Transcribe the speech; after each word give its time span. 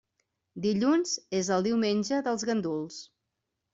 Dilluns 0.63 1.11
és 1.41 1.51
el 1.57 1.67
diumenge 1.67 2.21
dels 2.29 2.47
ganduls. 2.53 2.99